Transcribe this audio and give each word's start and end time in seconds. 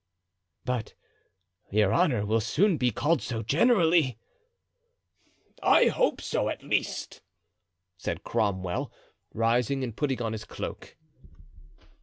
"But 0.65 0.95
your 1.69 1.93
honor 1.93 2.25
will 2.25 2.41
soon 2.41 2.77
be 2.77 2.89
called 2.89 3.21
so 3.21 3.43
generally." 3.43 4.17
"I 5.61 5.89
hope 5.89 6.21
so, 6.21 6.49
at 6.49 6.63
least," 6.63 7.21
said 7.97 8.23
Cromwell, 8.23 8.91
rising 9.31 9.83
and 9.83 9.95
putting 9.95 10.19
on 10.19 10.31
his 10.33 10.45
cloak. 10.45 10.97